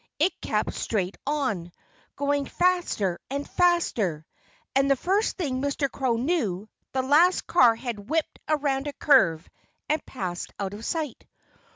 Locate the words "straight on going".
0.73-2.47